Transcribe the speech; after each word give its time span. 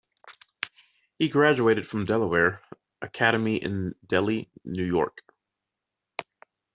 He 1.19 1.29
graduated 1.29 1.87
from 1.87 2.05
Delaware 2.05 2.59
Academy 3.03 3.57
in 3.57 3.93
Delhi, 4.07 4.49
New 4.65 4.83
York. 4.83 5.21